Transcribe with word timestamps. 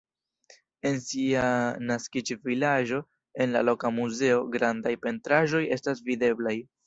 En 0.89 0.95
sia 1.07 1.43
naskiĝvilaĝo 1.89 3.01
en 3.45 3.53
la 3.57 3.63
loka 3.67 3.93
muzeo 3.99 4.41
grandaj 4.57 4.95
pentraĵoj 5.07 5.63
estas 5.77 6.03
videblaj. 6.11 6.57